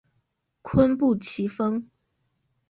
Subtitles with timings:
[0.63, 1.87] 坤布崎峰